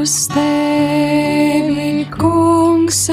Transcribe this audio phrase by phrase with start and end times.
[0.00, 3.10] uz tevi, kungs,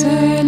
[0.00, 0.39] say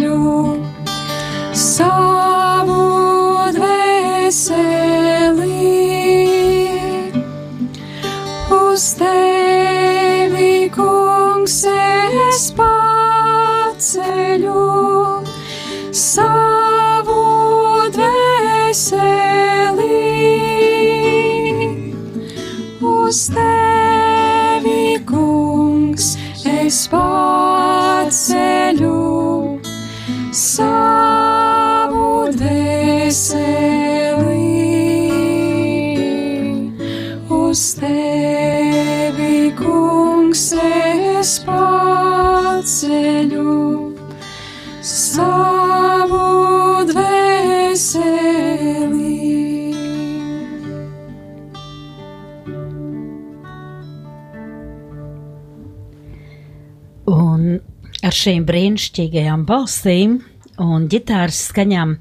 [58.23, 60.19] šīm brīnišķīgajām balsīm
[60.63, 61.97] un ģitāras skaņām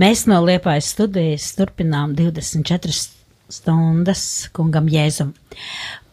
[0.00, 2.94] mēs no Liepājas studijas turpinām 24
[3.50, 4.22] stundas
[4.54, 5.32] kungam Jēzum.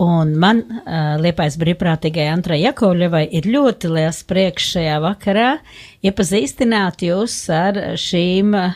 [0.03, 5.51] Un man, uh, Liepājas brīvprātīgai Antrai Jakovļevai, ir ļoti liels prieks šajā vakarā
[6.05, 8.75] iepazīstināt jūs ar šīm uh,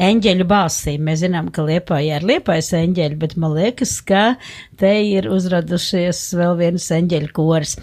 [0.00, 1.04] eņģeļu balsīm.
[1.08, 4.24] Mēs zinām, ka Liepājā ir Liepājas eņģeļi, bet man liekas, ka
[4.80, 7.76] te ir uzradušies vēl viens eņģeļu koris.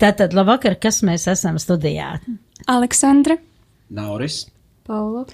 [0.00, 2.16] Tātad, labvakar, kas mēs esam studijā?
[2.70, 3.38] Aleksandra,
[3.90, 4.46] Nauris.
[4.86, 5.26] Paula,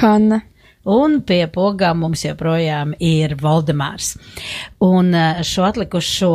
[0.00, 0.42] Hanna.
[0.86, 4.12] Un pie pogām mums joprojām ir Valdemārs.
[4.86, 6.30] Un eh, šo atlikušo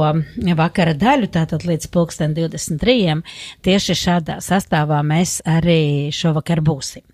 [0.59, 3.21] vakara daļu, tātad līdz pulksten 23.
[3.63, 7.05] tieši šādā sastāvā mēs arī šovakar būsim.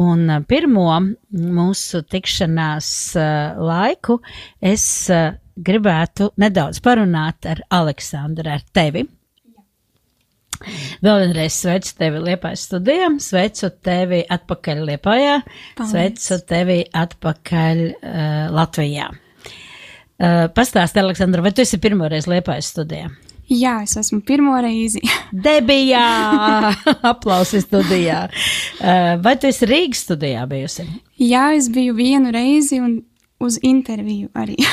[0.00, 0.88] Un eh, pirmo
[1.30, 4.20] mūsu tikšanās eh, laiku
[4.60, 9.06] es eh, gribētu nedaudz parunāt ar Aleksandru, ar tevi.
[11.00, 15.38] Vēl vienreiz sveicu tevi Liepājas studijā, sveicu tevi atpakaļ Liepājā,
[15.78, 15.94] Paldies.
[15.94, 19.08] sveicu tevi atpakaļ uh, Latvijā.
[20.20, 23.08] Uh, Pastāsti, Aleksandra, vai tu esi pirmoreiz Liepājas studijā?
[23.50, 25.00] Jā, es esmu pirmo reizi.
[25.46, 26.06] Debijā!
[27.12, 28.24] Aplausi studijā!
[28.78, 30.86] Uh, vai tu esi Rīgas studijā bijusi?
[31.18, 33.00] Jā, es biju vienu reizi un
[33.42, 34.58] uz interviju arī.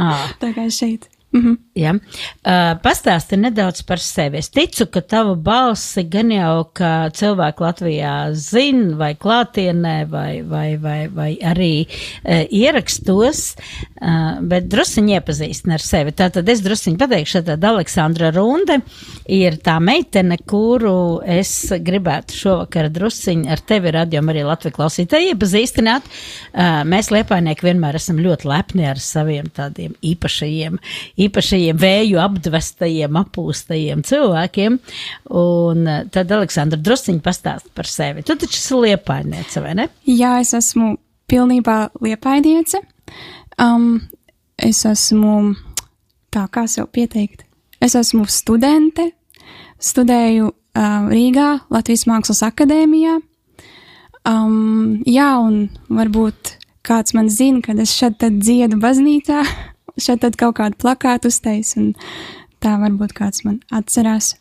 [0.00, 0.30] Ah.
[0.40, 1.08] Tā kā šeit.
[1.30, 1.52] Mhm.
[1.78, 1.92] Ja.
[1.94, 4.40] Uh, pastāsti nedaudz par sevi.
[4.40, 10.74] Es ticu, ka tava balsi gan jau, ka cilvēki Latvijā zina, vai klātienē, vai, vai,
[10.82, 16.14] vai, vai arī uh, ierakstos, uh, bet drusciņi iepazīstina ar sevi.
[16.18, 18.80] Tātad es drusciņi pateikšu, tad Aleksandra Runde
[19.30, 26.10] ir tā meitene, kuru es gribētu šovakar drusciņi ar tevi radio arī Latviju klausītāji iepazīstināt.
[26.50, 30.82] Uh, mēs Liepājnieki vienmēr esam ļoti lepni ar saviem tādiem īpašajiem
[31.26, 34.78] īpašajiem vēju apdvestajiem, apūstajiem cilvēkiem.
[35.40, 38.24] Un eh, tad, Aleksandra, drusciņi pastāst par sevi.
[38.26, 39.88] Tu taču esi liepainiece, vai ne?
[40.08, 40.94] Jā, es esmu
[41.30, 42.82] pilnībā liepaidiece.
[43.60, 44.00] Um,
[44.60, 45.54] es esmu,
[46.32, 47.44] tā kā sev pieteikt,
[47.82, 49.10] es esmu studente,
[49.80, 53.18] studēju uh, Rīgā, Latvijas Mākslas akadēmijā.
[54.28, 56.56] Um, jā, un varbūt
[56.86, 59.44] kāds man zina, kad es šeit dziedu baznīcā,
[60.02, 61.92] šeit tad kaut kādu plakātu uztais, un
[62.60, 64.34] tā varbūt kāds man atcerās.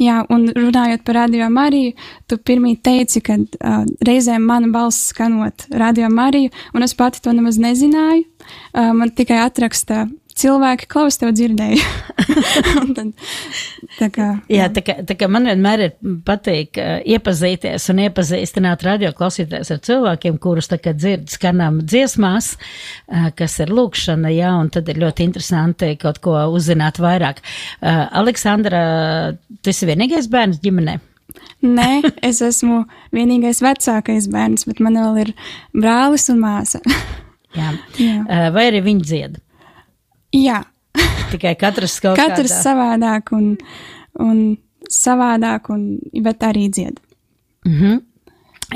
[0.00, 1.94] Jā, un runājot par radio Mariju,
[2.28, 7.32] tu pirmie teici, ka uh, reizēm mana balss skanot radio Mariju, un es pati to
[7.32, 8.26] nemaz nezināju.
[8.74, 10.04] Uh, man tikai atraksta
[10.42, 11.82] cilvēki klaus tev dzirdēja.
[12.96, 13.12] tad,
[13.98, 15.94] tā kā, jā, tā kā, tā kā man vienmēr ir
[16.26, 22.54] patīk uh, iepazīties un iepazīstināt radio klausītājs ar cilvēkiem, kurus tā kā dzird skanām dziesmās,
[22.56, 27.42] uh, kas ir lūkšana, jā, un tad ir ļoti interesanti kaut ko uzzināt vairāk.
[27.80, 28.82] Uh, Aleksandra,
[29.62, 30.98] tu esi vienīgais bērns ģimenei?
[31.62, 32.82] Nē, es esmu
[33.14, 35.32] vienīgais vecākais bērns, bet man vēl ir
[35.76, 36.82] brālis un māsa.
[37.56, 37.72] Jā.
[38.00, 38.48] Jā.
[38.52, 39.40] Vai arī viņi dzied?
[40.32, 40.62] Jā.
[41.32, 42.62] Tikai katrs kaut katrs kādā.
[42.64, 43.56] savādāk un,
[44.20, 44.40] un
[44.92, 47.00] savādāk, un, bet arī dzied.
[47.64, 48.00] Mm -hmm.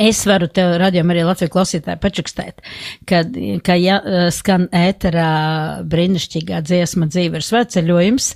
[0.02, 2.62] Es varu tev, radījumā, arī Latvijas klausītāji, pačukstēt,
[3.08, 3.22] ka,
[3.64, 4.00] ka ja
[4.34, 5.30] skan ēterā
[5.88, 8.28] brīnišķīgā dziesma dzīve ir sveceļojums,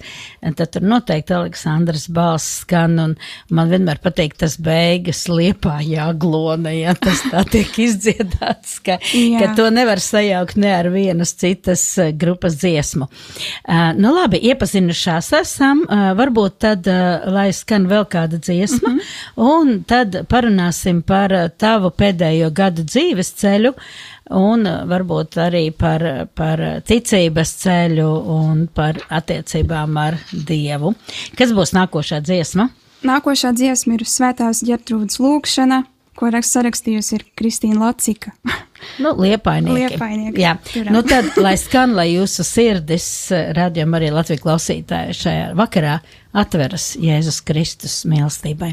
[0.57, 3.15] tad tur noteikti Aleksandrs balss skan, un
[3.55, 9.69] man vienmēr patīk tas beigas liepā jāglona, ja tas tā tiek izdziedāts, ka, ka to
[9.75, 11.85] nevar sajaukt ne ar vienas citas
[12.21, 13.09] grupas dziesmu.
[13.11, 18.99] Uh, nu labi, iepazinušās esam, uh, varbūt tad, uh, lai skan vēl kāda dziesma, mm
[18.99, 19.51] -hmm.
[19.51, 23.75] un tad parunāsim par tavu pēdējo gadu dzīves ceļu
[24.39, 26.05] un uh, varbūt arī par,
[26.35, 30.95] par ticības ceļu un par attiecībām ar Dievu.
[31.39, 32.71] Kas būs nākošā dziesma?
[33.07, 35.85] Nākošā dziesma ir Svētās ģertrūdas lūkšana,
[36.21, 38.35] ko sarakstījusi ir Kristīna Lacika.
[38.97, 39.77] Nu, liepainieki.
[39.77, 40.41] liepainieki.
[40.41, 40.95] Jā, turam.
[40.95, 43.07] nu tad, lai skan, lai jūsu sirdis,
[43.57, 45.99] radījum arī Latvijas klausītāji šajā vakarā
[46.33, 48.73] atveras Jēzus Kristus mīlestībai.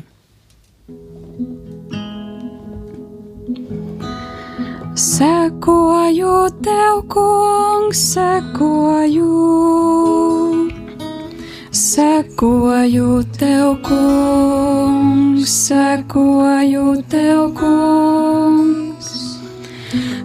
[4.97, 9.29] Sekoju tev, kungs, sekoju.
[11.71, 19.09] Sekoju tev, kungs, sekoju tev, kungs.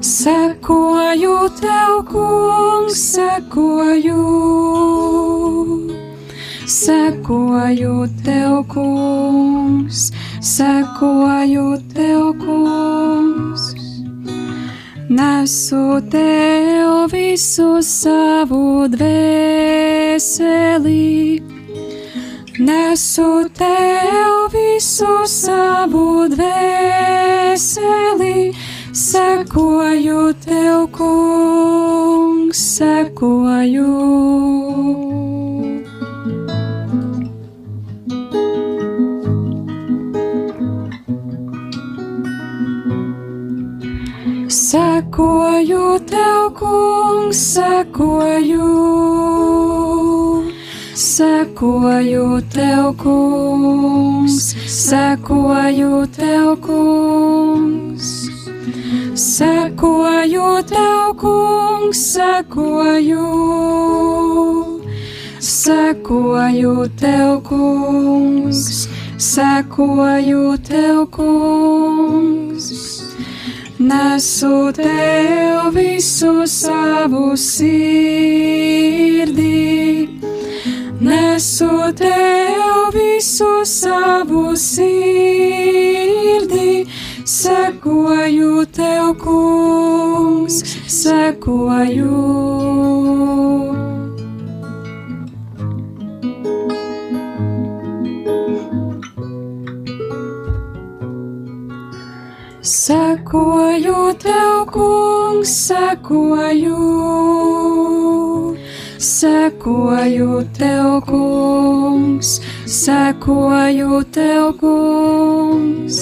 [0.00, 4.24] Sekoju tev, kungs, sekoju.
[6.66, 12.21] Sekoju tev, kungs, sekoju tev,
[15.42, 20.22] Nesu tev visu savu dvēseli,
[22.62, 23.26] nesu
[23.58, 27.74] tev visu savu dvēseli,
[28.94, 34.61] sekoju tev, kungs, sekoju.
[45.12, 48.68] Sekoju tev, kungs, sekoju.
[50.94, 58.08] Sekoju tev, kungs, sekoju tev, kungs.
[59.14, 63.28] Sekoju tev, kungs, sekoju.
[65.40, 68.88] Sekoju tev, kungs,
[69.18, 72.91] sekoju tev, kungs.
[73.82, 77.66] Nesu tev visu savu sirdī,
[81.00, 85.66] nesu tev visu savu sirdī,
[87.26, 92.22] sekoju tev, kungs, sekoju.
[105.42, 106.78] Kungs, sekoju,
[108.98, 115.98] sekoju tev, kungs, sekoju tev, kungs.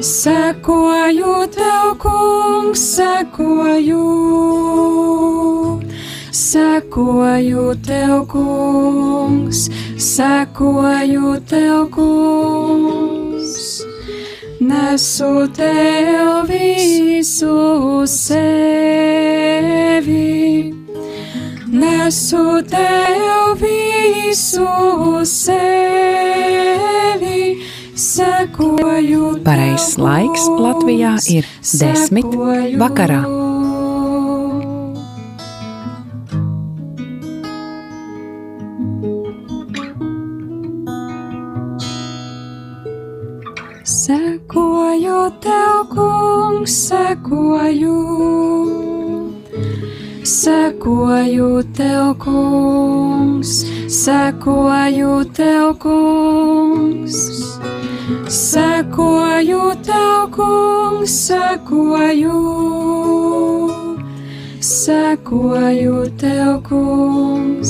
[0.00, 4.04] Sekoju tev, kungs, sekoju,
[6.32, 13.23] sekoju tev, kungs, sekoju tev, kungs
[14.68, 18.72] nesu tev visu sevi,
[21.66, 24.68] nesu tev visu
[25.24, 25.84] sevi.
[29.44, 31.44] Pareizs laiks Latvijā ir
[31.80, 32.30] desmit
[32.80, 33.43] vakarā.
[47.24, 47.96] Sekoju.
[50.24, 57.16] Sekoju tev, kungs, sekoju tev, kungs.
[58.28, 62.40] Sekoju tev, kungs, sekoju.
[64.60, 67.68] sekoju tev, kungs,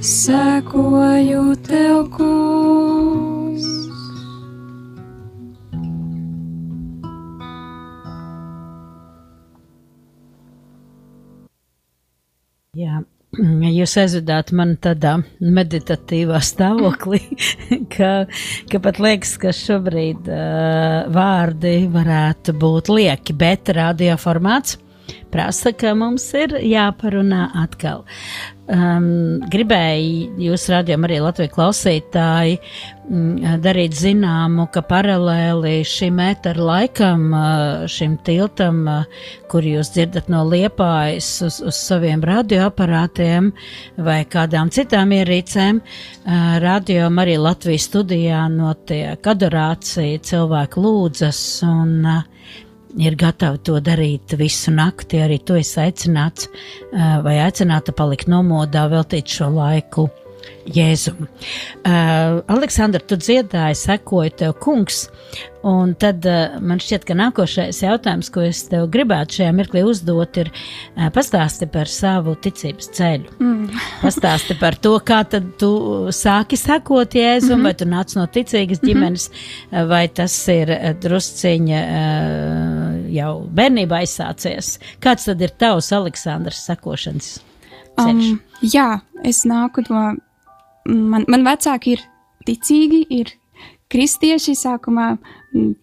[0.00, 2.85] sekoju tev, kungs.
[13.76, 17.20] Jūs aizvedāt mani tādā meditatīvā stāvoklī,
[17.94, 18.12] ka,
[18.70, 24.78] ka pat liekas, ka šobrīd uh, vārdi varētu būt lieki, bet radioformāts
[25.34, 28.04] prasa, ka mums ir jāparunā atkal.
[28.66, 37.28] Um, gribēju jūs rādījām arī Latvijas klausītāji um, darīt zināmu, ka paralēli šim ēteru laikam,
[37.30, 43.52] uh, šim tiltam, uh, kur jūs dzirdat no liepājas uz, uz saviem radioaparātiem
[44.02, 52.00] vai kādām citām ierīcēm, uh, radio arī Latvijas studijā notiek adorācija, cilvēku lūdzas un
[53.02, 55.20] ir gatavi to darīt visu nakti.
[55.22, 56.50] Arī tu esi aicināts
[57.24, 60.08] vai aicināta palikt nomodā, veltīt šo laiku
[60.66, 61.26] Jēzum.
[61.86, 65.04] Uh, Aleksandra, tu dziedāji, sekoji tev kungs,
[65.66, 70.40] un tad uh, man šķiet, ka nākošais jautājums, ko es tev gribētu šajā mirklī uzdot,
[70.42, 73.36] ir uh, pastāsti par savu ticības ceļu.
[73.38, 73.78] Mm.
[74.02, 75.70] pastāsti par to, kā tad tu
[76.14, 77.64] sāki sekot Jēzum, mm -hmm.
[77.64, 78.86] vai tu nāc no ticīgas mhm.
[78.86, 79.34] ģimenes, mm
[79.70, 79.88] -hmm.
[79.88, 84.78] vai tas ir drusciņa uh, jau bērnībā aizsācies.
[85.00, 87.40] Kāds tad ir tavs Aleksandrs sekošanas?
[87.96, 88.30] Ceļš?
[88.30, 90.16] Um, jā, es nāku no
[90.86, 92.04] man, man vecāki ir
[92.46, 93.32] ticīgi, ir
[93.92, 94.56] kristieši.
[94.58, 95.14] Sākumā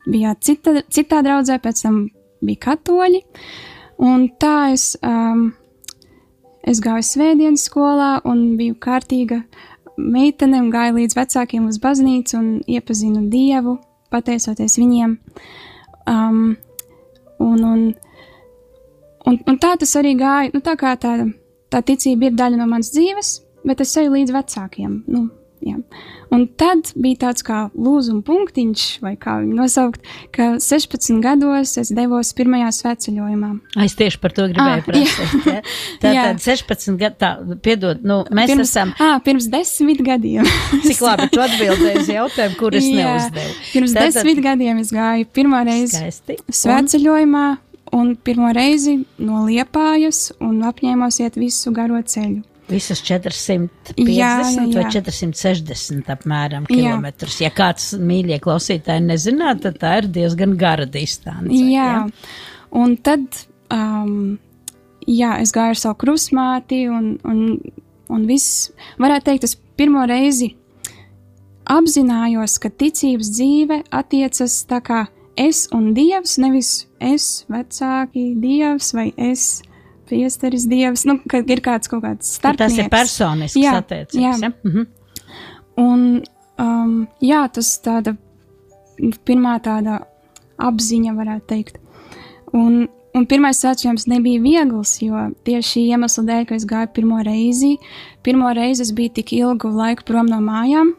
[0.07, 2.05] bija cita, citā draudzē, pēc tam
[2.43, 3.23] bija katoļi.
[4.03, 5.51] Un tā es, um,
[6.65, 9.43] es gāju svētdienas skolā un biju kārtīga
[9.97, 13.77] meitene un gāju līdz vecākiem uz baznīcu un iepazinu Dievu,
[14.13, 15.17] pateicoties viņiem.
[16.09, 16.55] Um,
[17.39, 17.85] un, un,
[19.29, 20.51] un, un tā tas arī gāja.
[20.55, 21.15] Nu, tā kā tā,
[21.71, 23.35] tā ticība ir daļa no manas dzīves,
[23.67, 24.99] bet es eju līdz vecākiem.
[25.11, 25.27] Nu,
[25.63, 25.77] jā.
[26.33, 30.03] un tad bija tāds kā lūzuma punktiņš, vai kā viņu nosaukt,
[30.35, 33.51] ka 16 gados es devos pirmajā sveceļojumā.
[33.85, 35.49] Es tieši par to gribēju ah, prasīt.
[35.49, 35.57] Ja?
[36.03, 37.33] Tātad 16 gadu, tā,
[37.65, 38.93] piedod, nu, mēs pirms, esam.
[39.01, 40.47] Ah, pirms desmit gadiem.
[40.87, 43.59] Cik labi, tu atbildēji uz jautājumu, kur es neuzdevu.
[43.71, 44.17] Pirms Tātad...
[44.17, 47.51] desmit gadiem es gāju pirmo reizi sveceļojumā.
[47.93, 52.41] Un pirmo reizi no Liepājas un apņēmos iet visu garo ceļu.
[52.73, 54.65] Visas 450 jā, jā, jā.
[54.73, 57.39] vai 460 apmēram kilometrus.
[57.43, 61.53] Ja kāds mīļie klausītāji nezinātu, tad tā ir diezgan gara distance.
[61.53, 62.01] Jā, jā.
[62.81, 64.35] un tad, um,
[65.05, 67.45] jā, es gāju ar savu krusmāti un, un,
[68.09, 70.53] un viss, varētu teikt, es pirmo reizi
[71.69, 75.03] apzinājos, ka ticības dzīve attiecas tā kā
[75.39, 79.61] es un dievs, nevis es, vecāki, dievs vai es
[80.09, 82.75] priesteris, dievs, nu, kad ir kāds kaut kāds starpnieks.
[82.75, 84.35] Tas ir personisks jā, attiecības, jā.
[84.41, 84.51] Ja?
[84.67, 84.89] Mhm.
[85.83, 86.01] Un,
[86.61, 88.15] um, jā, tas tāda
[89.27, 90.03] pirmā tāda
[90.61, 91.79] apziņa, varētu teikt.
[92.53, 92.85] Un,
[93.17, 97.77] un pirmais svētceļojums nebija viegls, jo tieši šī iemesla dēļ, ka es gāju pirmo reizi,
[98.25, 100.93] pirmo reizi es biju tik ilgu laiku prom no mājām.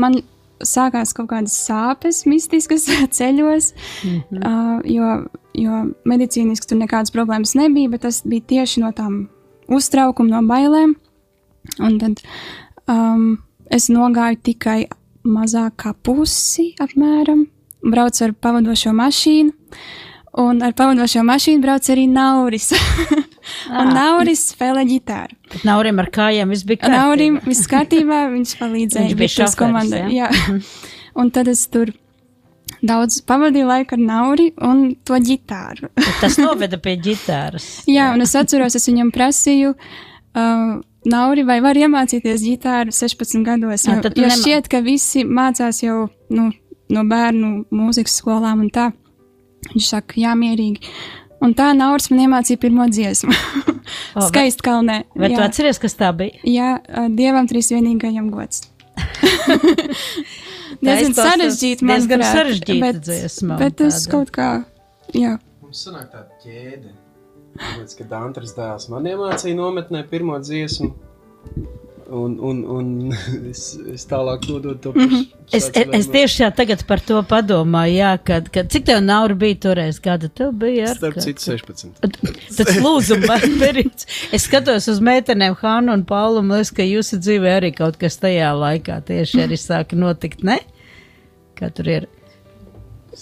[0.00, 0.18] Man
[0.66, 2.86] sākās kaut kādas sāpes, mistiskas
[3.18, 3.72] ceļos,
[4.04, 4.42] mm -hmm.
[4.46, 5.12] uh, jo,
[5.54, 9.28] jo medicīniski tur nekādas problēmas nebija, bet tas bija tieši no tām
[9.68, 10.94] uztraukuma, no bailēm.
[11.78, 12.22] Un tad
[12.90, 13.38] um,
[13.70, 14.86] es nogāju tikai
[15.24, 17.46] mazāk kā pusi apmēram,
[17.82, 19.52] braucu ar pavadošo mašīnu,
[20.40, 22.70] un ar pavadošo mašīnu brauc arī Nauris.
[23.72, 23.90] Un ah.
[23.90, 25.34] Nauris spēlē ģitāru.
[25.50, 27.00] Bet Naurim ar kājām viss bija kārtībā.
[27.00, 29.08] Naurim viss kārtībā, viņš palīdzēja.
[29.08, 30.04] viņš bija šofērs komandai.
[30.14, 30.30] Jā.
[30.30, 30.60] jā.
[31.20, 31.90] un tad es tur
[32.86, 35.90] daudz pavadīju laiku ar Nauri un to ģitāru.
[36.22, 37.68] Tas noveda pie ģitāras.
[37.90, 39.74] jā, un es atceros, es viņam prasīju.
[40.32, 40.80] Uh,
[41.12, 43.88] Nauri, vai var iemācīties ģitāru 16 gados?
[43.90, 46.50] Jo, jo šķiet, ka visi mācās jau nu,
[46.94, 48.92] no bērnu mūzikas skolām un tā.
[49.72, 50.92] Viņš saka, jā, mierīgi.
[51.42, 53.34] Un tā Nauris man iemācīja pirmo dziesmu.
[54.16, 55.02] oh, Skaisti kalnē.
[55.18, 55.40] Vai jā.
[55.40, 56.38] tu atceries, kas tā bija?
[56.46, 56.76] Jā,
[57.10, 58.68] Dievam trīsvienīgajam gods.
[60.82, 63.58] Diezgan sarežģīti, man diezgan sarežģīta bet, dziesma.
[63.60, 64.50] Bet es kaut kā,
[65.16, 65.36] jā.
[65.62, 66.92] Mums sanāk tāda ķēde.
[67.52, 70.88] Tāpēc, kad Antras dēls man iemācīja nometnē pirmo dziesmu,
[72.10, 73.12] Un, un, un
[73.50, 75.06] es, es tālāk nododu to pašu.
[75.06, 75.26] Mm -hmm.
[75.52, 79.54] Es, es, es tieši tagad par to padomāju, jā, kad, kad cik tev nauri bija
[79.54, 80.88] toreiz, gada tev bija?
[80.90, 81.86] Ar, Starp citu 16.
[82.56, 84.06] Tas lūzuma periods.
[84.32, 88.16] Es skatos uz meitenēm Hānu un Paulu, un liekas, ka jūsu dzīvē arī kaut kas
[88.16, 90.58] tajā laikā tieši arī sāka notikt, ne?
[91.54, 92.08] Kā tur ir?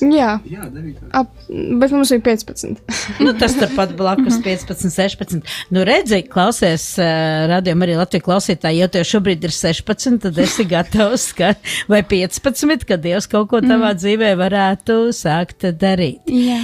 [0.01, 1.11] Jā, Jā, 9.
[1.17, 2.81] ap, bet mums bija 15.
[3.21, 5.51] Nu, tas turpat blakus 15, 16.
[5.75, 10.67] Nu, redzi, klausies, uh, radījumā arī Latvijas klausītāji, ja tev šobrīd ir 16, tad esi
[10.71, 11.53] gatavs, ka,
[11.91, 16.31] vai 15, kad Dievs kaut ko tavā dzīvē varētu sākt darīt.
[16.31, 16.61] Jā.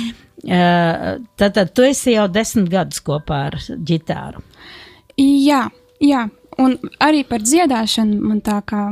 [0.47, 4.45] Uh, Tātad tu esi jau desmit gadus kopā ar ģitāru.
[5.19, 5.65] Jā,
[6.05, 6.27] jā,
[6.63, 8.91] un arī par dziedāšanu man tā kā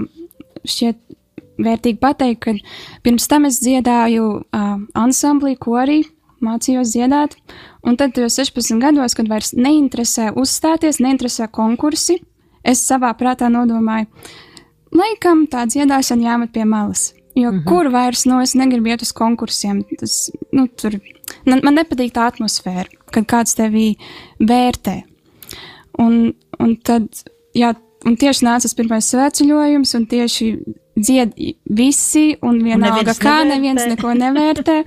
[0.65, 0.99] šķiet
[1.59, 2.55] vērtīgi pateikt, ka
[3.03, 6.03] pirms tam es dziedāju uh, ansamblī, ko arī
[6.45, 7.37] mācījos dziedāt,
[7.87, 12.21] un tad jau 16 gados, kad vairs neinteresē uzstāties, neinteresē konkursi,
[12.65, 14.09] es savā prātā nodomāju,
[14.95, 17.13] laikam tā dziedāšana jāmet pie malas.
[17.35, 17.65] Jo mm -hmm.
[17.67, 21.01] kur vairs no es negribu iet uz konkursiem, tas, nu, tur,
[21.47, 23.97] man, man nepatīk tā atmosfēra, kad kāds tevi
[24.39, 25.03] vērtē.
[25.99, 27.03] Un, un tad,
[27.55, 27.75] jā,
[28.07, 30.47] un tieši nāca tas pirmais svētceļojums, un tieši
[30.97, 31.35] dzied
[31.65, 33.51] visi, un vienalga, neviens kā nevērtē.
[33.55, 34.79] neviens neko nevērtē.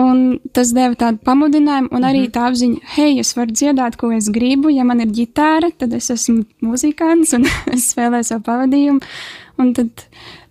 [0.00, 4.28] Un tas deva tādu pamudinājumu, un arī tā apziņa, hei, es varu dziedāt, ko es
[4.30, 4.70] gribu.
[4.70, 9.02] Ja man ir ģitāra, tad es esmu muzikants un es spēlēju savu pavadījumu.
[9.60, 10.06] Un tad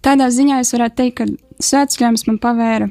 [0.05, 2.89] tādā ziņā es varētu teikt, ka svētceļojums man pavēra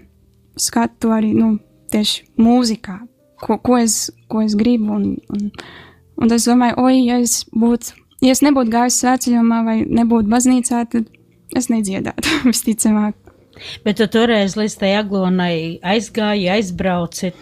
[0.58, 1.58] skatu arī nu,
[1.92, 2.96] tieši mūzikā,
[3.44, 4.96] ko, ko, es, ko es gribu.
[4.96, 5.50] Un, un,
[6.16, 7.92] un es domāju, oi, ja es, būtu,
[8.24, 11.12] ja es nebūtu gājis svētceļojumā vai nebūtu baznīcā, tad
[11.56, 13.14] es nedziedātu visticamāk.
[13.82, 17.32] Bet tu toreiz līdz tai aglonai aizgāji, aizbrauci,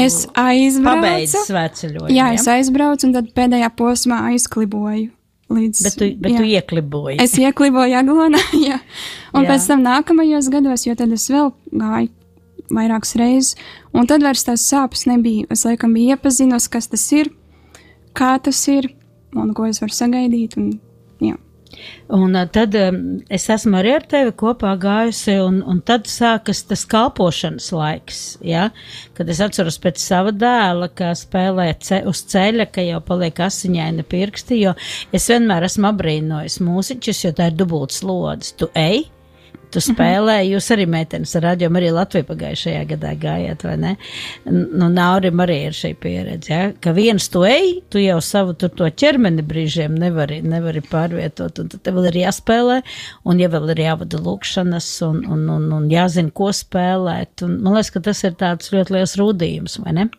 [0.00, 0.84] Es aizbraucu.
[0.86, 2.14] pabeidzi svētceļojumu.
[2.16, 5.10] Jā, es aizbraucu un tad pēdējā posmā aizkliboju.
[5.50, 6.38] Līdz, Bet tu, bet jā.
[6.38, 7.16] tu iekliboji.
[7.20, 8.38] Es iekliboju Aglonā,
[8.70, 8.76] jā.
[9.34, 9.48] Un Jā.
[9.50, 12.08] pēc tam nākamajos gados, jo tad es vēl gāju
[12.70, 13.56] vairākas reizes,
[13.92, 15.48] un tad vairs tās sāpes nebija.
[15.50, 17.32] Es laikam biju iepazinos, kas tas ir,
[18.14, 18.92] kā tas ir,
[19.34, 20.54] un ko es varu sagaidīt.
[20.56, 20.70] Un.
[22.10, 27.70] Un tad es esmu arī ar tevi kopā gājusi, un, un tad sākas tas kalpošanas
[27.74, 28.22] laiks.
[28.46, 28.68] Ja?
[29.14, 34.06] Kad es atceros pēc sava dēla, kā spēlē ce uz ceļa, ka jau paliek asiņaina
[34.10, 34.74] pirksti, jo
[35.14, 38.56] es vienmēr esmu abrīnojis mūziķus, jo tā ir dubults slodzi.
[38.58, 39.04] Tu ej,
[39.74, 43.92] tu spēlē, jūs arī meitenes ar radio, arī Latviju pagājušajā gadā gājāt, vai ne?
[44.46, 46.70] Nu, Naurim arī ir šī pieredze, ja?
[46.82, 51.72] ka viens tu ej, tu jau savu tur to ķermeni brīžiem nevari, nevari pārvietot, un
[51.72, 52.80] tad tev vēl ir jāspēlē,
[53.30, 57.78] un ja vēl ir jāvada lūkšanas, un, un, un, un jāzina, ko spēlēt, un man
[57.78, 60.10] liekas, ka tas ir tāds ļoti liels rūdījums, vai ne?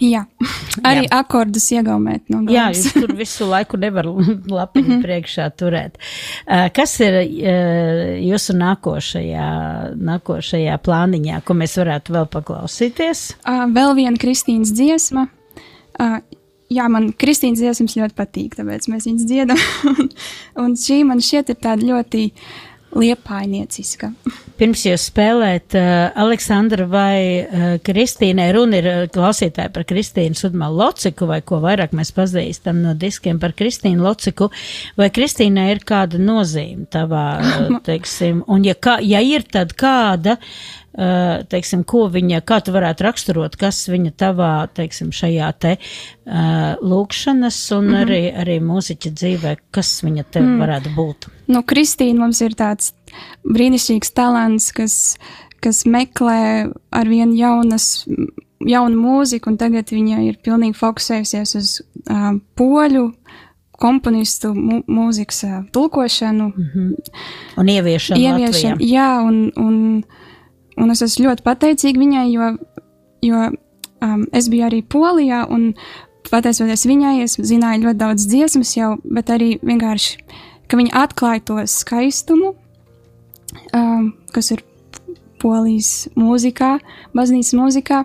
[0.00, 0.24] Jā.
[0.88, 1.06] Arī Jā.
[1.06, 1.18] jā.
[1.20, 2.84] akordus iegaumēt no Jā, galvas.
[2.86, 4.08] jūs tur visu laiku nevar
[4.60, 6.00] lapiņu priekšā turēt.
[6.46, 9.50] Uh, Kas ir uh, jūsu nākošajā,
[10.10, 13.24] nākošajā plāniņā, ko mēs varētu vēl paklausīties?
[13.44, 15.26] Uh, vēl viena Kristīnas dziesma.
[16.00, 16.18] Uh,
[16.72, 19.60] jā, man Kristīnas dziesmas ļoti patīk, tāpēc mēs viņas dziedam.
[19.92, 20.10] un,
[20.64, 22.28] un šī man šķiet ir tāda ļoti
[22.96, 24.10] liepainieciska.
[24.60, 30.82] Pirms jūs spēlēt, uh, Aleksandra vai uh, Kristīnai, runa ir uh, klausītāji par Kristīnu Sudmalu
[30.82, 34.50] Lociku, vai ko vairāk mēs pazīstam no diskiem par Kristīnu Lociku,
[35.00, 40.36] vai Kristīnai ir kāda nozīme tavā, uh, teiksim, un ja, kā, ja ir, tad kāda,
[40.36, 46.76] uh, teiksim, ko viņa, kā tu varētu raksturot, kas viņa tavā, teiksim, šajā te uh,
[46.84, 51.30] lūkšanas un arī, arī mūziķa dzīvē, kas viņa tev varētu būt?
[51.50, 52.92] Nu, Kristīna mums ir tāds
[53.48, 54.96] brīnišķīgs talants, kas,
[55.64, 58.04] kas meklē ar vien jaunas,
[58.66, 63.08] jaunu mūziku, un tagad viņa ir pilnīgi fokusējusies uz uh, poļu
[63.80, 66.50] komponistu mu mūzikas uh, tulkošanu,
[67.56, 68.76] Un ieviešanu ieviešanu.
[68.76, 68.92] Latvijā.
[68.92, 69.80] Jā, un, un,
[70.76, 72.52] un es esmu ļoti pateicīga viņai, jo,
[73.24, 75.72] jo um, es biju arī Polijā, un
[76.30, 80.20] pateicoties viņai, es zināju ļoti daudz dziesmas jau, bet arī vienkārši,
[80.70, 82.54] ka viņa atklāja to skaistumu,
[83.76, 84.64] um, kas ir
[85.40, 86.76] polijas mūzikā,
[87.16, 88.04] baznīcas mūzikā,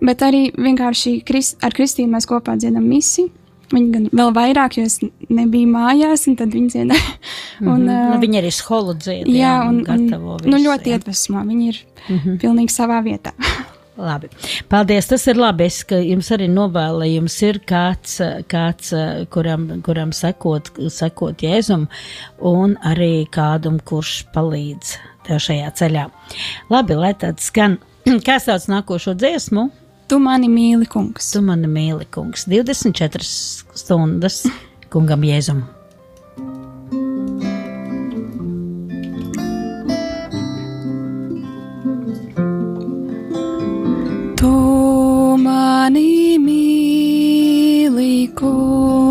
[0.00, 3.28] bet arī vienkārši Krist, ar Kristīnu mēs kopā dziedam misi.
[3.70, 4.96] Viņa gan vēl vairāk, jo es
[5.30, 7.10] nebiju mājās, un tad viņa dziedāja.
[7.60, 8.06] Mm Un, -hmm.
[8.08, 10.96] uh, nu, viņa arī skolu dzied, Jā, un, un gatavo nu, ļoti jā.
[10.96, 11.42] iedvesmo.
[11.44, 11.76] Viņi ir
[12.08, 12.38] mm -hmm.
[12.40, 13.32] pilnīgi savā vietā.
[14.00, 14.30] Labi.
[14.70, 15.08] Paldies.
[15.10, 18.16] Tas ir labi, es, jums arī novēlu, jums ir kāds,
[18.50, 18.94] kāds
[19.34, 21.86] kuram, kuram sekot, sekot Jēzum,
[22.50, 24.96] un arī kādam, kurš palīdz
[25.28, 26.06] tev šajā ceļā.
[26.72, 27.78] Labi, lai tāds skan.
[28.26, 29.68] Kā sauc nākošo dziesmu?
[30.10, 31.28] Tu mani mīli, kungs.
[31.34, 32.48] Tu mani mīli, kungs.
[32.50, 33.26] 24
[33.78, 34.42] stundas
[34.90, 35.62] kungam Jēzum.
[44.40, 44.48] Tu
[45.36, 49.09] mani mīli, kungs.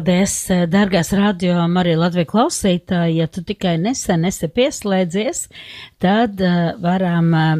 [0.00, 3.18] Paldies, eh, dārgās radio arī Latvijas klausītāji.
[3.18, 5.42] Ja tu tikai nesen esi pieslēdzies,
[6.00, 7.50] tad uh, varam uh,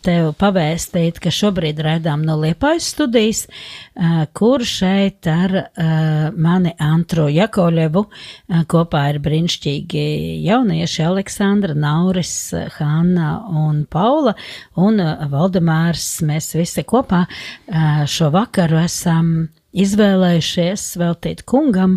[0.00, 7.28] tev pavēstīt, ka šobrīd raidām no Liepājas studijas, uh, kur šeit ar uh, mani Antru
[7.28, 10.08] Jakovļevu uh, kopā ir brīnišķīgi
[10.48, 14.32] jaunieši Aleksandra, Nauris, Hanna un Paula
[14.80, 16.22] un uh, Valdemārs.
[16.24, 21.96] Mēs visi kopā uh, šo vakaru esam izvēlējušies veltīt kungam,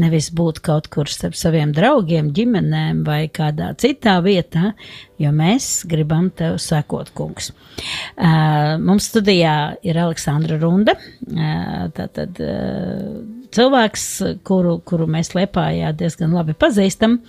[0.00, 4.72] nevis būt kaut kur starp saviem draugiem, ģimenēm vai kādā citā vietā,
[5.20, 7.52] jo mēs gribam tev sekot, kungs.
[8.16, 13.20] Uh, mums studijā ir Aleksandra Runda, uh, tātad uh,
[13.52, 14.06] cilvēks,
[14.46, 17.20] kuru, kuru mēs Liepājā diezgan labi pazīstam.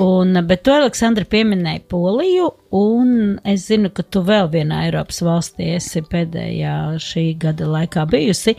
[0.00, 3.10] Un, bet tu, Aleksandra, pieminēji Poliju, un
[3.44, 8.54] es zinu, ka tu vēl vienā Eiropas valstī esi pēdējā šī gada laikā bijusi.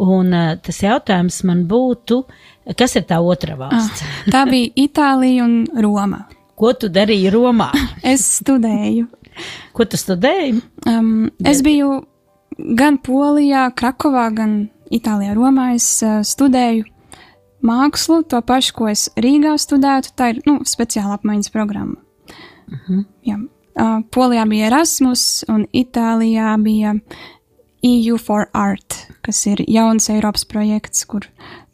[0.00, 2.22] Un uh, tas jautājums man būtu,
[2.78, 4.00] kas ir tā otra valsts?
[4.00, 6.24] Ah, tā bija Itālija un Roma.
[6.58, 7.68] Ko tu darīji Romā?
[8.14, 9.10] Es studēju.
[9.76, 10.56] Ko tu studēji?
[10.88, 12.00] Um, es biju
[12.78, 15.74] gan Polijā, Krakovā, gan Itālijā, Romā.
[15.76, 16.88] Es uh, studēju
[17.64, 20.14] mākslu, to pašu, ko es Rīgā studētu.
[20.16, 21.96] Tā ir nu, speciāla apmaiņas programma.
[22.68, 23.04] Uh -huh.
[23.24, 23.38] Jā.
[23.80, 26.94] uh, Polijā bija Erasmus, un Itālijā bija
[27.82, 31.26] EU for Art, kas ir jauns Eiropas projekts, kur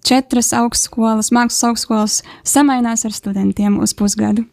[0.05, 4.45] četras augstskolas, mākslas augstskolas samainās ar studentiem uz pusgadu.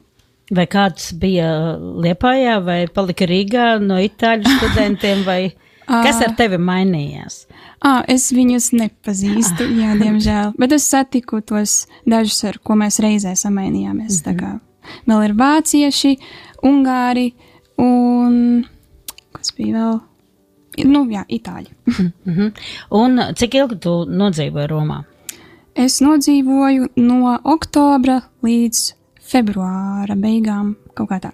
[0.52, 5.54] Vai kāds bija Liepājā vai palika Rīgā no itāļu studentiem, vai
[5.88, 7.46] kas ar tevi mainījās?
[7.82, 10.54] À, es viņus nepazīstu, jā, diemžēl.
[10.62, 14.22] Bet es satiku tos dažus, ar ko mēs reizē samainījāmies.
[14.26, 14.60] Mm -hmm.
[15.08, 16.16] Vēl ir vācieši,
[16.64, 17.34] ungāri
[17.78, 18.66] un
[19.34, 20.00] kas bija vēl?
[20.88, 21.72] Nu, jā, itāļi.
[21.86, 22.52] Mm -hmm.
[22.92, 25.04] Un cik ilgi tu nodzīvoji Romā?
[25.76, 28.94] Es nodzīvoju no oktobra līdz
[29.32, 31.32] februāra beigām, kaut kā tā.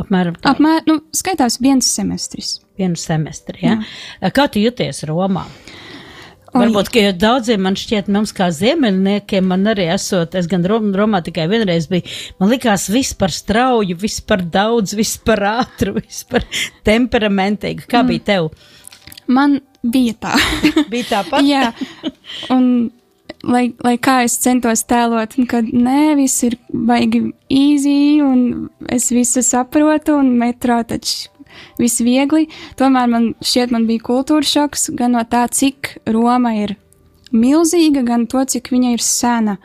[0.00, 0.54] Apmēram tā.
[0.54, 2.56] Apmēram, nu, skaitās viens semestris.
[2.80, 3.78] Vienu semestri, ja?
[4.22, 4.32] Jā.
[4.34, 5.44] Kā tu jūties Romā?
[6.52, 11.22] Varbūt, ka daudziem man šķiet, mums kā ziemeļniekiem, man arī esot, es gan Rom, Romā
[11.24, 12.04] tikai vienreiz biju,
[12.42, 16.44] man likās viss par strauju, viss par daudz, viss par ātru, viss par
[16.84, 17.86] temperamentīgu.
[17.88, 18.12] Kā mm.
[18.12, 18.50] bija tev?
[19.32, 20.34] Man bija tā.
[20.92, 21.48] bija tāpat?
[21.48, 21.70] Jā,
[22.52, 22.68] un
[23.42, 29.42] lai, lai kā es centos tēlot, ka nē, viss ir baigi easy, un es visu
[29.46, 31.30] saprotu, un metro taču
[31.80, 32.48] viss viegli.
[32.80, 36.76] Tomēr man šķiet, man bija kultūra šoks gan no tā, cik Roma ir
[37.32, 39.58] milzīga, gan to, cik viņa ir sena.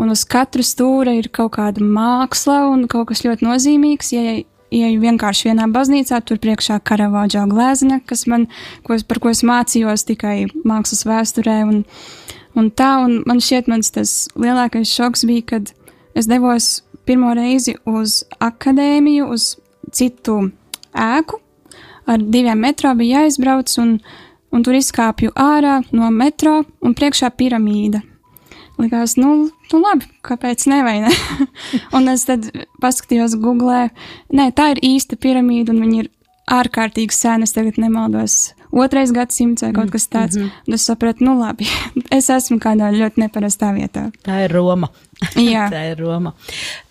[0.00, 4.14] Un uz katru stūra ir kaut kāda māksla un kaut kas ļoti nozīmīgs.
[4.16, 4.40] Ja
[4.72, 8.46] ieju vienkārši vienā baznīcā, tur priekšā karavāģa glezna, kas man,
[8.86, 11.58] ko, par ko es mācījos tikai mākslas vēsturē.
[11.68, 11.82] Un,
[12.58, 15.72] un tā, un man šķiet, mans tas lielākais šoks bija, kad
[16.18, 19.54] es devos pirmo reizi uz akadēmiju, uz
[19.92, 20.52] citu
[20.92, 21.40] ēku.
[22.06, 23.96] Ar diviem metro bija jāizbrauc, un
[24.52, 28.02] un tur izkāpju ārā no metro un priekšā piramīda.
[28.80, 31.12] Likās, nu, nu labi, kāpēc ne, ne?
[31.96, 32.48] un es tad
[32.82, 33.86] paskatījos Google,
[34.32, 36.10] nē, tā ir īsta piramīda, un viņi ir
[36.52, 40.36] ārkārtīgi sena, es tagad nemaldos, otrais gadsimts vai kaut kas tāds.
[40.36, 40.74] Mm -hmm.
[40.74, 41.66] Es sapratu, nu labi,
[42.18, 44.10] es esmu kādā ļoti neparastā vietā.
[44.24, 44.88] Tā ir Roma.
[45.52, 45.68] Jā.
[45.70, 46.32] Tā ir Roma.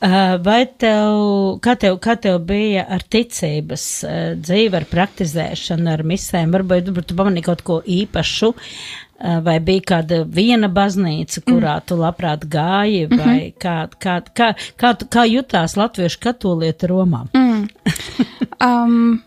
[0.01, 6.03] Uh, vai tev, kā tev, kā tev bija ar ticības uh, dzīvi, ar praktizēšanu, ar
[6.03, 6.51] misēm?
[6.51, 11.85] Varbūt tu pamanīji kaut ko īpašu, uh, vai bija kāda viena baznīca, kurā mm.
[11.85, 13.53] tu labprāt gāji, vai mm -hmm.
[13.57, 17.25] kā, kā, kā, kā, kā jutās latviešu katolieti Romā?
[17.33, 17.67] Mm.
[18.67, 19.21] um,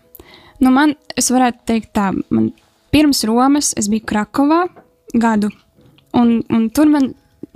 [0.63, 2.51] Nu, man, es varētu teikt, tā, man
[2.95, 4.65] pirms Romas es biju Krakovā
[5.19, 5.49] gadu,
[6.15, 7.11] un, un tur man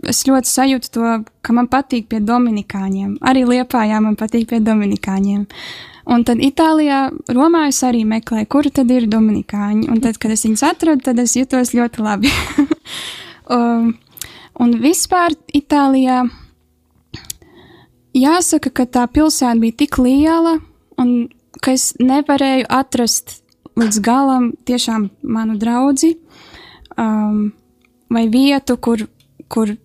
[0.07, 3.17] es ļoti sajūtu to, ka man patīk pie Dominikāņiem.
[3.25, 5.45] Arī Liepājā man patīk pie Dominikāņiem.
[6.09, 9.89] Un tad Itālijā, Romā es arī meklēju, kur tad ir Dominikāņi.
[9.91, 12.31] Un tad, kad es viņus atradu, tad es jutos ļoti labi.
[13.55, 13.91] um,
[14.59, 16.23] un vispār Itālijā
[18.17, 20.57] jāsaka, ka tā pilsēta bija tik liela,
[20.99, 21.29] un
[21.63, 23.39] ka es nevarēju atrast
[23.79, 26.13] līdz galam tiešām manu draugu
[26.97, 27.51] um,
[28.09, 29.05] vai vietu, kur,
[29.47, 29.75] kur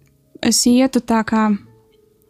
[0.42, 1.50] es ietu tā kā.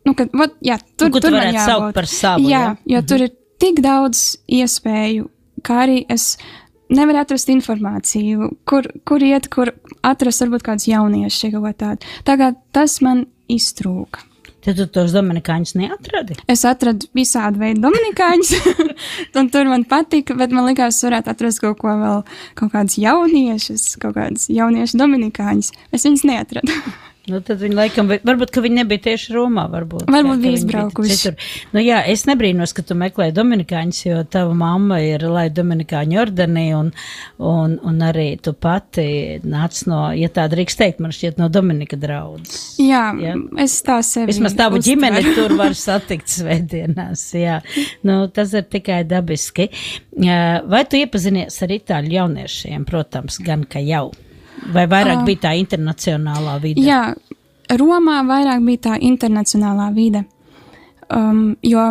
[0.05, 2.45] Nu, kad, vat, jā, tur nu, tur man jābūt par savu.
[2.51, 2.75] Jā, jā?
[2.97, 3.09] jo mhm.
[3.09, 5.31] tur ir tik daudz iespēju,
[5.65, 6.35] kā arī es
[6.93, 9.73] nevaru atrast informāciju, kur, kur iet, kur
[10.05, 12.05] atrast varbūt kādus jauniešus vai tādu.
[12.27, 14.34] Tā kā tas man iztrūka.
[14.65, 16.39] Tad tu tos dominikāņus neatradi?
[16.49, 18.53] Es atradu visādi veidu dominikāņus,
[19.41, 22.23] un tur man patika, bet man likās, varētu atrast kaut ko vēl,
[22.57, 25.75] kaut kādus jauniešus, kaut kādus jauniešu dominikāņus.
[25.93, 26.81] Es viņus neatradu.
[27.25, 29.65] Nu, tad viņi laikam, varbūt, ka viņi nebija tieši Romā.
[29.73, 31.31] Varbūt, varbūt bija izbraukuši.
[31.73, 36.67] Nu, jā, es nebrīnos, ka tu meklē Dominikāņus, jo tava mamma ir lai Dominikāņu ordenī,
[36.77, 36.91] un,
[37.41, 39.07] un, un arī tu pati
[39.41, 42.77] nāc no, ja tā drīkst teikt, man šķiet no Dominika draudzes.
[42.83, 44.29] Jā, jā, es tā sevi.
[44.35, 44.91] Vismaz tavu uztver.
[44.93, 47.63] ģimeni tur var satikt svētdienās, jā.
[48.05, 49.71] Nu, tas ir tikai dabiski.
[50.13, 54.11] Vai tu iepazinies ar itāļu jauniešiem, protams, gan ka jau?
[54.73, 56.85] Vai vairāk uh, bija tā internacionālā vide?
[56.85, 57.15] Jā,
[57.75, 60.25] Romā vairāk bija tā internacionālā vide.
[61.13, 61.85] Um, jo,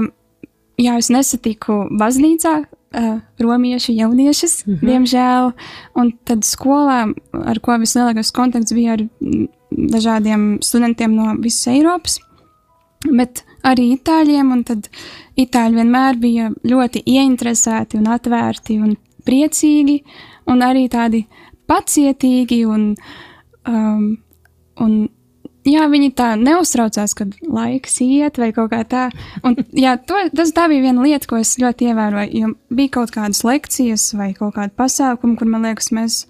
[0.81, 4.89] jā, es nesatiku baznīcā uh, romiešu jauniešus, mm -hmm.
[4.89, 5.51] diemžēl,
[5.95, 9.01] un tad skolā, ar ko vislielākais kontakts bija ar
[9.71, 12.19] dažādiem studentiem no visas Eiropas,
[13.12, 14.89] bet arī itāļiem, un tad
[15.38, 20.03] itāļi vienmēr bija ļoti ieinteresēti un atvērti un priecīgi,
[20.47, 21.25] un arī tādi
[21.69, 22.93] pacietīgi un,
[23.69, 24.08] um,
[24.84, 24.95] un
[25.67, 29.06] jā, viņi tā neuztraucās, kad laiks iet vai kaut kā tā.
[29.45, 32.41] Un, jā, to, tas tā bija viena lieta, ko es ļoti ievēroju.
[32.41, 36.23] Jo bija kaut kādas lekcijas vai kaut kāda pasākuma, kur man liekas, mēs,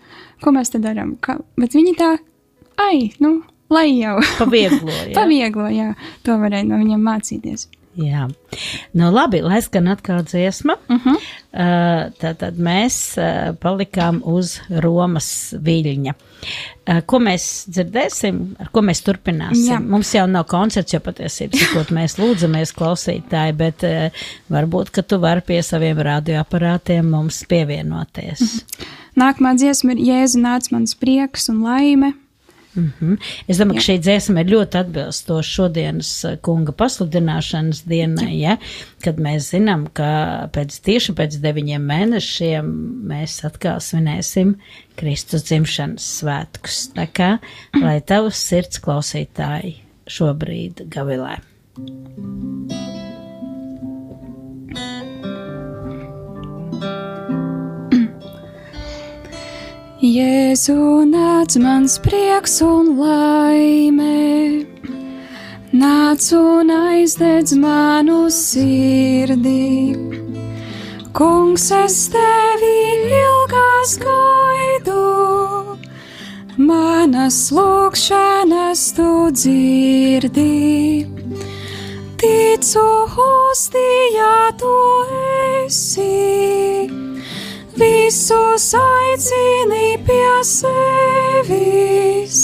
[0.43, 1.15] ko mēs te darām.
[1.23, 2.13] Ka, bet viņi tā,
[2.81, 3.39] ai, nu,
[3.73, 4.19] lai jau.
[4.39, 5.13] Pavieglo, jā.
[5.19, 5.93] Pavieglo, jā.
[6.27, 7.69] To varēja no viņiem mācīties.
[7.93, 8.25] Jā,
[8.97, 10.75] nu labi, lai skan atkal dziesma.
[10.89, 11.17] Uh -huh.
[11.17, 16.13] uh, tad, tad mēs uh, palikām uz Romas viļņa.
[16.13, 19.69] Uh, ko mēs dzirdēsim, ar ko mēs turpināsim?
[19.69, 19.79] Jā.
[19.79, 25.41] Mums jau nav koncerts, jo patiesībā mēs lūdzamies klausītāji, bet uh, varbūt, ka tu vari
[25.41, 28.41] pie saviem radioaparātiem mums pievienoties.
[28.41, 28.85] Uh -huh.
[29.15, 32.13] Nākamā dziesma ir Jēzu nāc mans prieks un laime.
[32.75, 33.17] Mm -hmm.
[33.47, 33.79] Es domāju, Jā.
[33.79, 38.57] ka šī dziesma ir ļoti atbilstoša šodienas eh, kunga pasludināšanas dienai, ja?
[39.03, 42.65] kad mēs zinām, ka pēc tieši pēc deviņiem mēnešiem
[43.09, 44.55] mēs atkal svinēsim
[44.95, 46.89] Kristus dzimšanas svētkus.
[46.95, 47.37] Tā kā,
[47.81, 49.75] lai tavs sirds klausītāji
[50.07, 51.37] šobrīd gavilē.
[51.75, 52.81] Thank
[56.83, 57.12] you.
[60.03, 64.65] Jēzu nāc mans prieks un laime,
[65.71, 69.95] nāc un aizdedz manu sirdī.
[71.15, 72.73] Kungs, es tevi
[73.15, 75.77] ilgās gaidu,
[76.57, 80.49] manas lūkšanas tu dzirdi.
[82.19, 82.85] Ticu,
[83.15, 84.75] hostijā tu
[85.63, 86.11] esi
[87.77, 92.37] visus aicini pie sevis,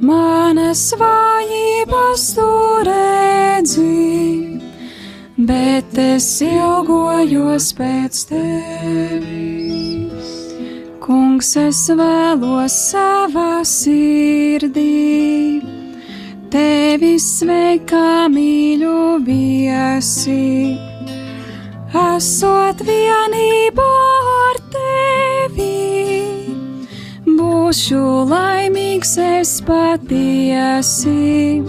[0.00, 2.50] manas vājības tu
[2.88, 4.60] redzi,
[5.50, 10.30] bet es ilgojos pēc tevis.
[11.04, 15.60] Kungs, es vēlos savā sirdī,
[16.54, 20.93] tevi sveikā mīļu viesi
[21.94, 23.90] esot vienībā
[24.34, 26.24] ar tevi,
[27.28, 31.62] būšu laimīgs es patiesi.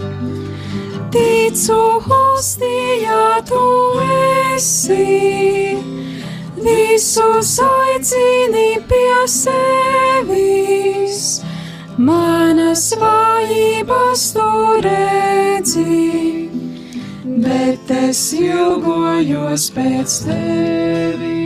[1.14, 3.62] Ticu, hostijā tu
[4.56, 5.78] esi,
[6.58, 11.22] visus aicini pie sevis,
[11.96, 14.50] manas vājības tu
[14.90, 16.25] redzi
[17.26, 21.36] bet es ilgojos pēc tevis.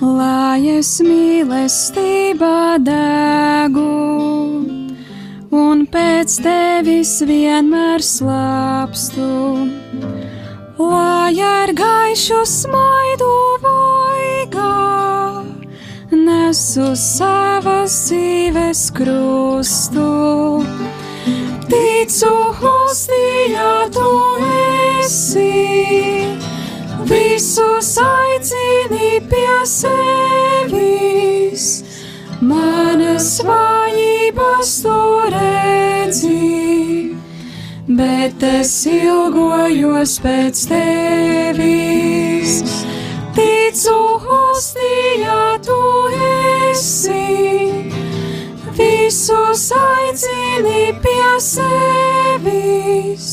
[0.00, 3.84] Lai es mīlestībā degu,
[5.52, 9.28] un pēc tevis vienmēr slāpstu,
[10.80, 13.34] lai ar gaišu smaidu
[13.66, 14.70] vaigā
[16.16, 20.08] nesu savas dzīves krustu
[21.70, 22.30] ticu,
[22.60, 24.10] hostijā tu
[24.98, 26.26] esi,
[27.10, 31.66] visus aicini pie sevis,
[32.40, 34.98] manas vājības tu
[35.36, 37.14] redzi,
[37.86, 42.52] bet es ilgojos pēc tevis.
[43.36, 45.82] Ticu, hostijā tu
[46.70, 47.30] esi
[48.76, 53.26] visus aicini pie sevis,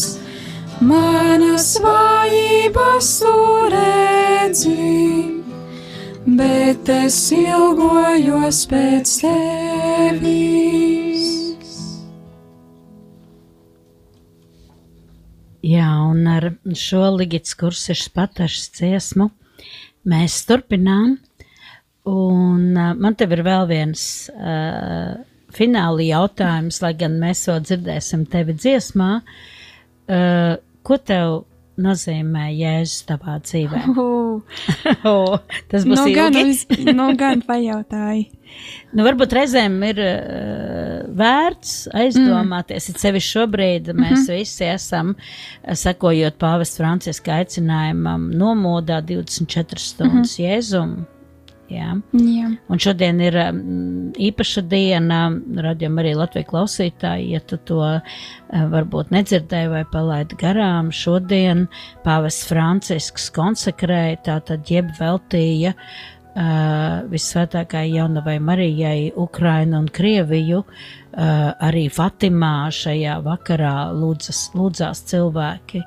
[0.81, 3.35] manas vājības tu
[3.73, 4.87] redzi,
[6.39, 10.45] bet es ilgojos pēc tevis.
[15.67, 19.27] Jā, un ar šo Ligits kursišas patašas dziesmu
[20.07, 21.17] mēs turpinām
[22.07, 25.17] Un uh, man te ir vēl viens uh,
[25.57, 29.11] fināla jautājums, lai gan mēs vēl dzirdēsim tevi dziesmā.
[30.07, 30.55] Uh,
[30.87, 31.43] ko tev
[31.81, 33.85] nozīmē jēzus tavā dzīvē?
[33.97, 34.41] Uh.
[35.09, 35.39] oh,
[35.71, 36.51] tas būs no gan, ilgi.
[36.53, 38.27] uz, no gan pajautāji.
[38.95, 42.93] Nu, varbūt reizēm ir uh, vērts aizdomāties, mm.
[42.93, 44.37] it sevišķi šobrīd mēs mm -hmm.
[44.39, 50.47] visi esam, uh, sekojot pāvesta Franciska aicinājumam, nomodā 24 stundas mm -hmm.
[50.47, 51.16] jēzumu
[51.67, 51.93] Jā.
[52.15, 52.49] Jā.
[52.71, 53.57] Un šodien ir um,
[54.15, 58.19] īpaša diena, radījumam arī Latvijas klausītāji, ja tu to uh,
[58.71, 60.93] varbūt nedzirdēji vai palaidi garām.
[60.95, 61.65] Šodien
[62.05, 70.61] Pāvests Francisks konsekrēja, tātad jeb veltīja uh, visvētākajai jaunavai Marijai Ukrainu un Krieviju.
[71.17, 75.83] Uh, arī Fatimā šajā vakarā lūdzas, lūdzās cilvēki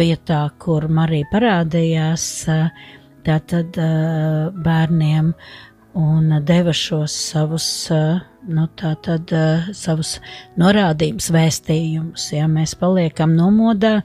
[0.00, 2.26] vietā, kur Marija parādījās.
[2.50, 3.76] Uh, tātad
[4.64, 5.34] bērniem
[5.98, 7.66] un deva šos savus,
[8.48, 9.32] nu, tātad,
[9.76, 10.14] savus
[10.60, 12.28] norādījumus, vēstījumus.
[12.32, 13.98] Ja mēs paliekam nomodā,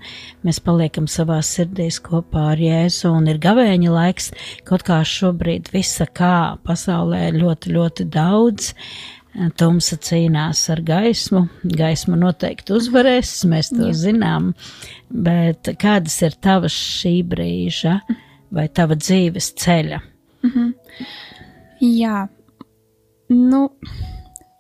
[0.46, 4.32] mēs paliekam savā sirdīs kopā ar Jēzu, un ir gavēņa laiks,
[4.68, 8.74] kaut kā šobrīd visa kā pasaulē ļoti, ļoti daudz.
[9.54, 11.44] Tumsa cīnās ar gaismu,
[11.78, 13.98] gaisma noteikti uzvarēs, mēs to Jā.
[14.00, 14.48] zinām,
[15.14, 18.00] bet kādas ir tavas šī brīža?
[18.02, 20.02] Mm vai tava dzīves ceļa?
[20.44, 20.74] Mm -hmm.
[21.80, 22.28] Jā,
[23.30, 23.70] nu,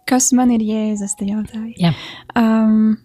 [0.06, 1.73] kas man ir jēzus, te jautāja?
[1.78, 1.93] Jā.
[2.36, 2.97] Um,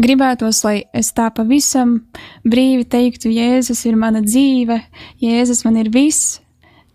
[0.00, 1.98] gribētos, lai es tā pavisam
[2.46, 4.80] brīvi teiktu, Jēzus ir mana dzīve,
[5.22, 6.40] Jēzus man ir viss,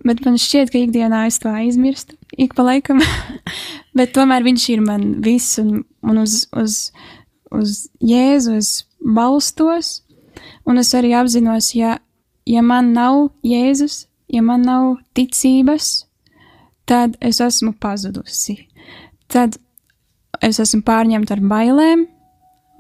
[0.06, 3.02] bet man šķiet, ka ikdienā es to aizmirstu, ik pa laikam,
[3.98, 6.80] bet tomēr viņš ir man viss, un, un uz, uz,
[7.52, 8.72] uz Jēzu es
[9.02, 10.01] balstos,
[10.66, 11.98] Un es arī apzinos, ja,
[12.46, 16.06] ja man nav Jēzus, ja man nav ticības,
[16.90, 18.58] tad es esmu pazudusi.
[19.32, 19.58] Tad
[20.44, 22.08] es esmu pārņemta ar bailēm,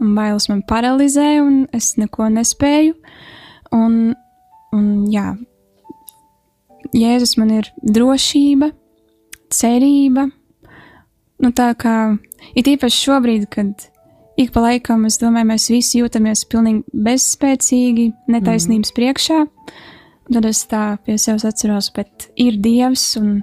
[0.01, 2.97] un bailes man paralizē, un es neko nespēju.
[3.75, 3.97] Un,
[4.75, 5.35] un jā,
[6.91, 8.71] Jēzus man ir drošība,
[9.53, 10.27] cerība.
[11.41, 11.95] Nu, tā kā
[12.57, 13.90] ir īpaši šobrīd, kad
[14.41, 18.97] ik pa laikam, es domāju, mēs visi jūtamies pilnīgi bezspēcīgi, netaisnības mm.
[18.97, 19.39] priekšā.
[20.32, 23.41] Tad es tā pie sevis atceros, bet ir Dievs, un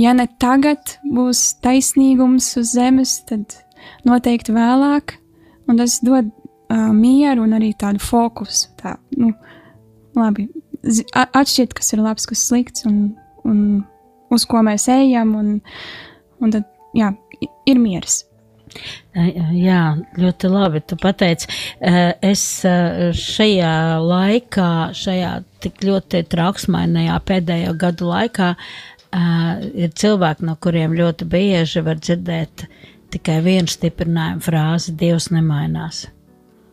[0.00, 3.56] ja ne tagad būs taisnīgums uz zemes, tad
[4.08, 5.16] noteikti vēlāk,
[5.70, 8.72] un tas dod uh, mieru un arī tādu fokusu.
[8.80, 9.32] Tā, nu,
[10.18, 10.48] labi,
[10.84, 13.14] atšķirt, kas ir labs, kas slikts, un,
[13.46, 13.84] un
[14.34, 15.58] uz ko mēs ejam, un,
[16.42, 16.66] un tad,
[16.96, 17.14] jā,
[17.70, 18.24] ir miers.
[19.14, 19.82] Jā,
[20.18, 20.82] ļoti labi.
[20.88, 21.50] Tu pateici,
[22.24, 22.44] es
[23.20, 28.50] šajā laikā, šajā tik ļoti trauksmainajā pēdējo gadu laikā,
[29.74, 32.66] ir cilvēki, no kuriem ļoti bieži var dzirdēt
[33.14, 36.08] tikai vienu stiprinājumu frāzi: Dievs nemainās.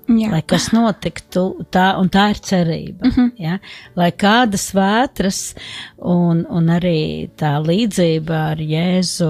[0.10, 0.32] Jā.
[0.34, 3.06] lai kas notiktu, tā, un tā ir cerība.
[3.06, 3.32] Mm -hmm.
[3.38, 3.60] ja?
[3.96, 5.56] Lai kādas vētras,
[5.98, 9.30] un, un arī tā līdzība ar Jēzu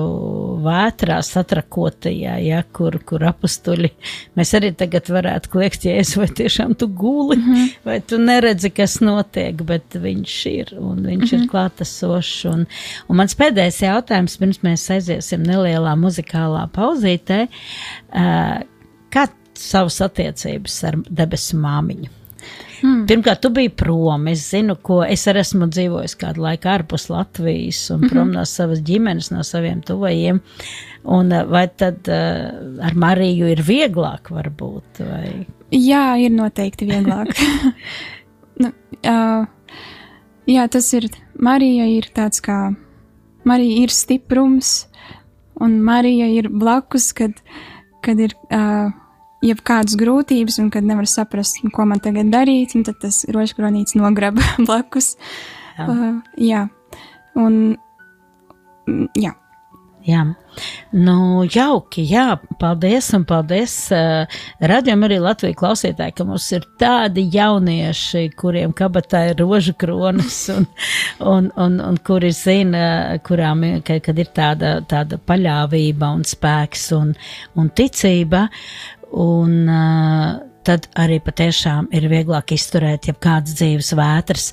[0.63, 2.63] vētrā satrakotajā, ja?
[2.71, 3.91] kur, kur apustuļi,
[4.35, 7.69] mēs arī tagad varētu kliegt, Jēzu, vai tiešām tu guli, mm -hmm.
[7.85, 11.43] vai tu neredzi, kas notiek, bet viņš ir, un viņš mm -hmm.
[11.43, 12.45] ir klātesošs.
[12.53, 12.65] Un,
[13.07, 18.61] un mans pēdējais jautājums, pirms mēs aiziesim nelielā muzikālā pauzītē, uh,
[19.11, 19.27] kā
[19.61, 22.17] savas attiecības ar debesu māmiņu.
[22.81, 23.03] Hmm.
[23.05, 24.25] Pirmkārt, tu biji prom.
[24.31, 28.39] Es zinu, ko es arī esmu dzīvojis kādu laiku ārpus Latvijas un prom mm -hmm.
[28.39, 30.41] no savas ģimenes, no saviem tuvajiem.
[31.03, 34.99] Un, eh, vai tad uh, ar Mariju ir vieglāk, varbūt?
[34.99, 35.45] Vai?
[35.71, 37.33] Jā, ir noteikti vieglāk.
[38.61, 38.71] nu,
[39.05, 39.45] uh,
[40.47, 41.09] jā, tas ir.
[41.39, 42.75] Marija ir tāds kā.
[43.43, 44.87] Marija ir stiprums,
[45.59, 47.31] un Marija ir blakus, kad,
[48.01, 48.33] kad ir.
[48.51, 48.91] Uh,
[49.45, 55.15] jebkādas grūtības, un kad nevar saprast, ko man tagad darīt, tad tas rožkronīts nograba blakus.
[55.77, 55.87] Jā.
[55.87, 56.65] Uh, jā.
[57.39, 57.61] Un,
[58.87, 59.35] mm, jā.
[60.01, 60.23] Jā,
[60.97, 61.15] nu,
[61.45, 63.75] jauki, jā, paldies un paldies.
[63.93, 64.39] Uh,
[64.71, 70.65] Radījām arī Latviju klausītāji, ka mums ir tādi jaunieši, kuriem kabatā ir rožu kronas un,
[71.19, 77.13] un, un, un kuri zina, kurām, ka, kad ir tāda, tāda paļāvība un spēks un,
[77.61, 78.47] un ticība.
[79.11, 84.51] Un uh, tad arī patiešām ir vieglāk izturēt jebkādas dzīves vētras.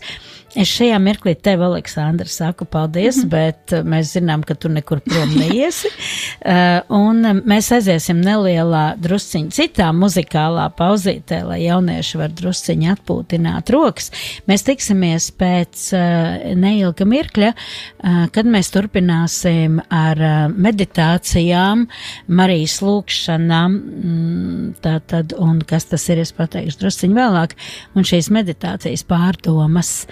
[0.57, 3.29] Es šajā mirklī tev, Aleksandra, saku paldies, mm -hmm.
[3.29, 5.89] bet mēs zinām, ka tu nekur prom neiesi.
[5.89, 14.11] uh, un mēs aiziesim nelielā drusciņa citā muzikālā pauzītē, lai jaunieši var drusciņi atpūtināt rokas.
[14.49, 21.87] Mēs tiksimies pēc uh, neilga mirkļa, uh, kad mēs turpināsim ar uh, meditācijām,
[22.27, 27.55] Marijas lūkšanām, mm, tātad, un kas tas ir, es pateikšu drusciņi vēlāk,
[27.95, 30.07] un šīs meditācijas pārdomas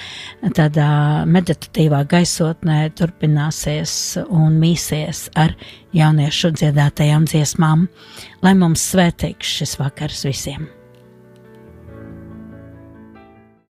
[0.57, 0.89] tādā
[1.31, 3.93] meditatīvā gaisotnē turpināsies
[4.27, 5.57] un mīsies ar
[5.97, 7.87] jauniešu dziedātajām dziesmām,
[8.45, 10.76] lai mums svētīgs šis vakars visiem!